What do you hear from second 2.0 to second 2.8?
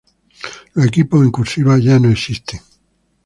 existen.